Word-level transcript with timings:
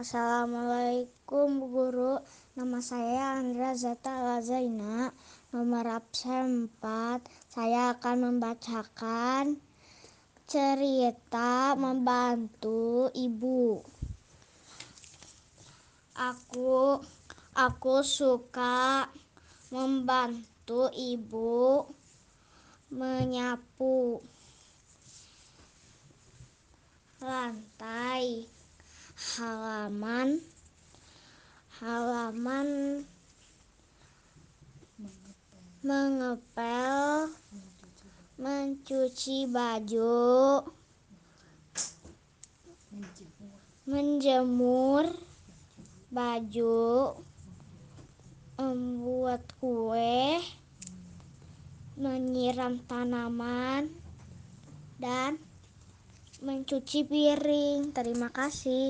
Assalamualaikum 0.00 1.60
Guru. 1.68 2.16
Nama 2.56 2.80
saya 2.80 3.36
Andra 3.36 3.76
Zata 3.76 4.16
Lazaina, 4.24 5.12
nomor 5.52 5.84
absen 5.84 6.72
4. 6.80 7.20
Saya 7.52 7.92
akan 7.92 8.16
membacakan 8.32 9.60
cerita 10.48 11.76
membantu 11.76 13.12
ibu. 13.12 13.84
Aku 16.16 17.04
aku 17.52 18.00
suka 18.00 19.04
membantu 19.68 20.88
ibu 20.96 21.84
menyapu 22.88 24.24
lantai 27.20 27.79
halaman. 29.70 30.42
Halaman 31.78 32.68
mengepel 35.86 37.30
mencuci 38.34 39.46
baju 39.46 40.66
menjemur 43.86 45.06
baju 46.10 47.14
membuat 48.58 49.46
kue 49.62 50.42
menyiram 51.94 52.82
tanaman 52.90 53.86
dan 54.98 55.38
mencuci 56.40 57.04
piring. 57.04 57.92
Terima 57.92 58.32
kasih 58.32 58.88